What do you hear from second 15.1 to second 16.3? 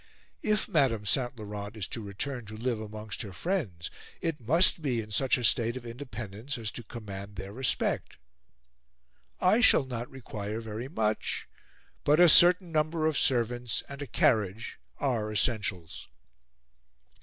essentials."